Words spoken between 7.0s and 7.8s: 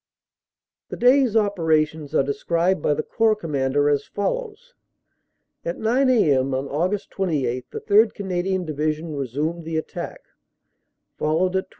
28